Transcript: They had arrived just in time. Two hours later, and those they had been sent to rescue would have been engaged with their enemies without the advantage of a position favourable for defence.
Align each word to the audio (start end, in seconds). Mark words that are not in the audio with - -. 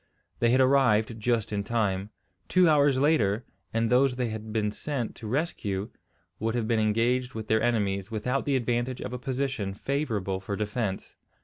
They 0.39 0.49
had 0.49 0.59
arrived 0.61 1.19
just 1.19 1.53
in 1.53 1.63
time. 1.63 2.09
Two 2.47 2.67
hours 2.67 2.97
later, 2.97 3.45
and 3.71 3.87
those 3.91 4.15
they 4.15 4.29
had 4.29 4.51
been 4.51 4.71
sent 4.71 5.13
to 5.17 5.27
rescue 5.27 5.91
would 6.39 6.55
have 6.55 6.67
been 6.67 6.79
engaged 6.79 7.35
with 7.35 7.45
their 7.47 7.61
enemies 7.61 8.09
without 8.09 8.45
the 8.45 8.55
advantage 8.55 9.01
of 9.01 9.13
a 9.13 9.19
position 9.19 9.75
favourable 9.75 10.39
for 10.39 10.55
defence. 10.55 11.17